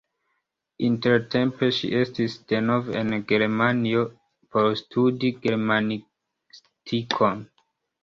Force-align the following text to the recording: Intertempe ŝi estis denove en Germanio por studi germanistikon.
Intertempe 0.87 1.69
ŝi 1.79 1.89
estis 1.99 2.39
denove 2.53 2.97
en 3.03 3.15
Germanio 3.33 4.03
por 4.57 4.73
studi 4.83 5.35
germanistikon. 5.47 7.49